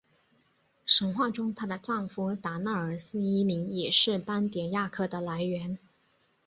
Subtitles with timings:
[0.83, 5.77] 神话中她的丈夫达那俄斯一名也是斑蝶亚科的来源。